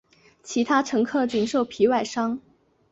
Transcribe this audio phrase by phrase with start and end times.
[0.41, 2.39] 其他乘客仅受皮外伤。